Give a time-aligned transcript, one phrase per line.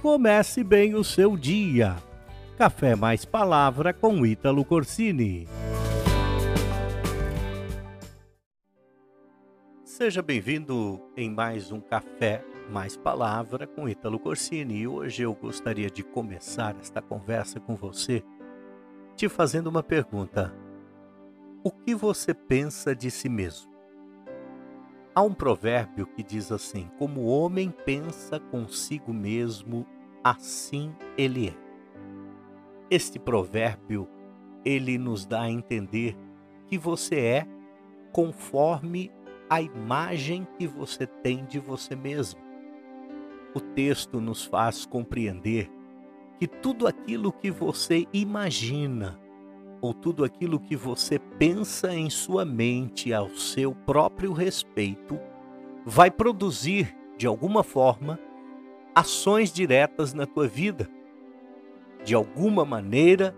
[0.00, 1.96] Comece bem o seu dia.
[2.56, 5.48] Café mais palavra com Ítalo Corsini.
[9.84, 14.82] Seja bem-vindo em mais um Café mais palavra com Ítalo Corsini.
[14.82, 18.22] E hoje eu gostaria de começar esta conversa com você
[19.16, 20.54] te fazendo uma pergunta.
[21.64, 23.77] O que você pensa de si mesmo?
[25.14, 29.86] Há um provérbio que diz assim: Como o homem pensa consigo mesmo,
[30.22, 31.54] assim ele é.
[32.90, 34.08] Este provérbio
[34.64, 36.16] ele nos dá a entender
[36.66, 37.46] que você é
[38.12, 39.10] conforme
[39.48, 42.40] a imagem que você tem de você mesmo.
[43.54, 45.70] O texto nos faz compreender
[46.38, 49.18] que tudo aquilo que você imagina,
[49.80, 55.18] ou tudo aquilo que você pensa em sua mente ao seu próprio respeito,
[55.84, 58.18] vai produzir, de alguma forma,
[58.94, 60.88] ações diretas na tua vida.
[62.04, 63.34] De alguma maneira,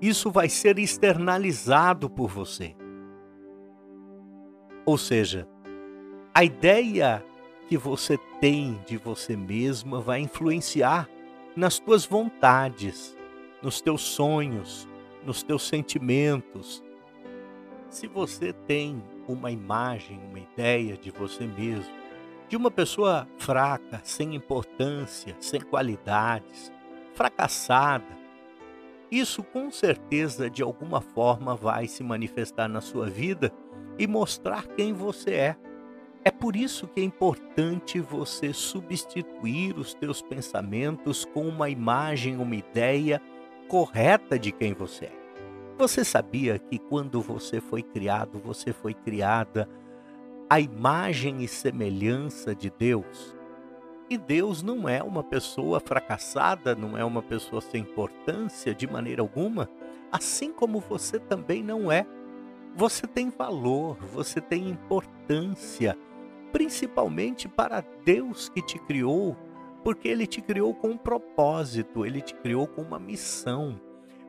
[0.00, 2.74] isso vai ser externalizado por você.
[4.84, 5.48] Ou seja,
[6.34, 7.24] a ideia
[7.68, 11.08] que você tem de você mesma vai influenciar
[11.54, 13.16] nas tuas vontades,
[13.62, 14.88] nos teus sonhos,
[15.24, 16.82] nos teus sentimentos.
[17.88, 21.92] Se você tem uma imagem, uma ideia de você mesmo,
[22.48, 26.72] de uma pessoa fraca, sem importância, sem qualidades,
[27.14, 28.22] fracassada,
[29.10, 33.52] isso com certeza de alguma forma vai se manifestar na sua vida
[33.98, 35.56] e mostrar quem você é.
[36.24, 42.54] É por isso que é importante você substituir os teus pensamentos com uma imagem, uma
[42.54, 43.20] ideia
[43.72, 45.12] correta de quem você é.
[45.78, 49.66] Você sabia que quando você foi criado, você foi criada
[50.50, 53.34] à imagem e semelhança de Deus?
[54.10, 59.22] E Deus não é uma pessoa fracassada, não é uma pessoa sem importância de maneira
[59.22, 59.70] alguma,
[60.12, 62.04] assim como você também não é.
[62.76, 65.96] Você tem valor, você tem importância
[66.52, 69.34] principalmente para Deus que te criou,
[69.82, 73.80] porque Ele te criou com um propósito, Ele te criou com uma missão.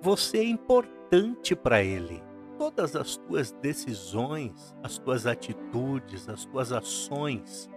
[0.00, 2.22] Você é importante para Ele.
[2.58, 7.70] Todas as tuas decisões, as tuas atitudes, as tuas ações,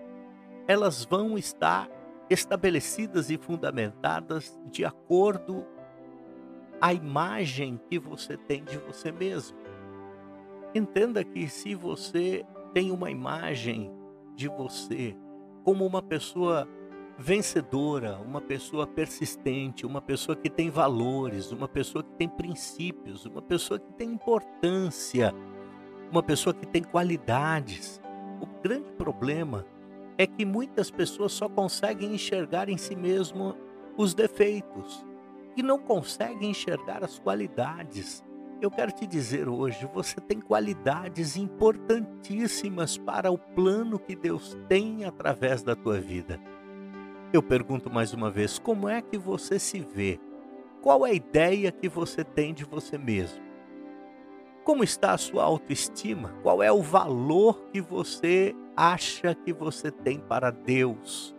[0.67, 1.89] elas vão estar
[2.29, 5.65] estabelecidas e fundamentadas de acordo
[6.79, 9.57] à imagem que você tem de você mesmo.
[10.73, 13.91] Entenda que se você tem uma imagem
[14.35, 15.15] de você
[15.63, 16.67] como uma pessoa
[17.21, 23.41] vencedora, uma pessoa persistente, uma pessoa que tem valores, uma pessoa que tem princípios, uma
[23.41, 25.33] pessoa que tem importância,
[26.11, 28.01] uma pessoa que tem qualidades.
[28.41, 29.65] O grande problema
[30.17, 33.55] é que muitas pessoas só conseguem enxergar em si mesmo
[33.95, 35.05] os defeitos
[35.55, 38.23] e não conseguem enxergar as qualidades.
[38.59, 45.05] Eu quero te dizer hoje, você tem qualidades importantíssimas para o plano que Deus tem
[45.05, 46.39] através da tua vida.
[47.33, 50.19] Eu pergunto mais uma vez, como é que você se vê?
[50.81, 53.41] Qual é a ideia que você tem de você mesmo?
[54.65, 56.35] Como está a sua autoestima?
[56.43, 61.33] Qual é o valor que você acha que você tem para Deus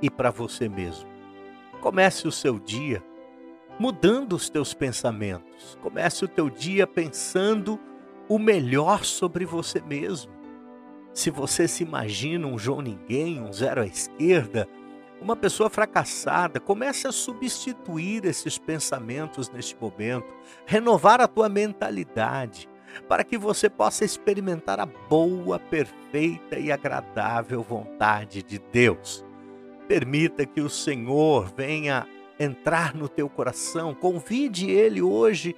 [0.00, 1.08] e para você mesmo?
[1.82, 3.04] Comece o seu dia
[3.78, 5.78] mudando os teus pensamentos.
[5.82, 7.78] Comece o teu dia pensando
[8.26, 10.32] o melhor sobre você mesmo.
[11.12, 14.66] Se você se imagina um João Ninguém, um zero à esquerda,
[15.20, 20.26] uma pessoa fracassada, comece a substituir esses pensamentos neste momento,
[20.64, 22.68] renovar a tua mentalidade,
[23.08, 29.24] para que você possa experimentar a boa, perfeita e agradável vontade de Deus.
[29.86, 32.06] Permita que o Senhor venha
[32.38, 35.54] entrar no teu coração, convide Ele hoje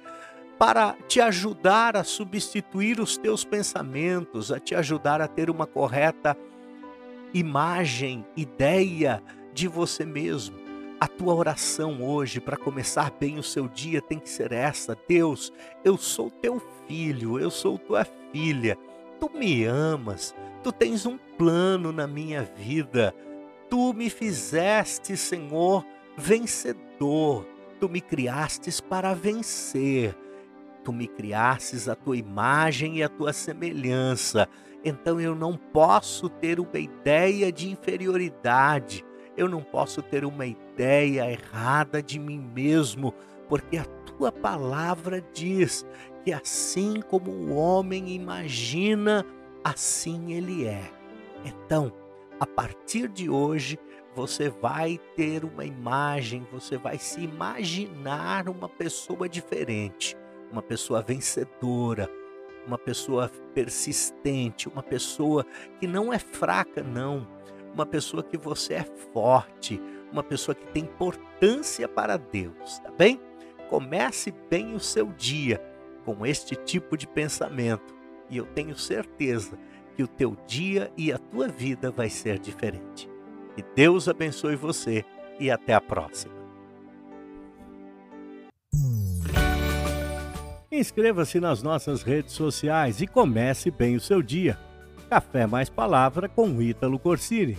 [0.59, 6.37] para te ajudar a substituir os teus pensamentos, a te ajudar a ter uma correta
[7.33, 10.57] imagem, ideia de você mesmo.
[10.99, 15.51] A tua oração hoje para começar bem o seu dia tem que ser essa: Deus,
[15.83, 18.77] eu sou teu filho, eu sou tua filha.
[19.19, 23.13] Tu me amas, tu tens um plano na minha vida.
[23.69, 25.85] Tu me fizeste, Senhor,
[26.17, 27.45] vencedor.
[27.79, 30.15] Tu me criastes para vencer.
[30.83, 34.47] Tu me criastes a tua imagem e a tua semelhança.
[34.85, 39.03] Então eu não posso ter uma ideia de inferioridade.
[39.35, 43.13] Eu não posso ter uma ideia errada de mim mesmo,
[43.49, 45.85] porque a tua palavra diz
[46.23, 49.25] que assim como o homem imagina,
[49.63, 50.91] assim ele é.
[51.43, 51.91] Então,
[52.39, 53.77] a partir de hoje,
[54.15, 60.15] você vai ter uma imagem, você vai se imaginar uma pessoa diferente,
[60.51, 62.09] uma pessoa vencedora,
[62.65, 65.45] uma pessoa persistente, uma pessoa
[65.79, 67.27] que não é fraca, não,
[67.73, 68.83] uma pessoa que você é
[69.13, 69.81] forte,
[70.11, 73.19] uma pessoa que tem importância para Deus, tá bem?
[73.69, 75.59] Comece bem o seu dia
[76.05, 77.95] com este tipo de pensamento
[78.29, 79.57] e eu tenho certeza
[79.95, 83.09] que o teu dia e a tua vida vai ser diferente.
[83.55, 85.05] Que Deus abençoe você
[85.39, 86.33] e até a próxima.
[90.71, 94.57] Inscreva-se nas nossas redes sociais e comece bem o seu dia.
[95.13, 97.55] Café mais palavra com Ítalo Corsini.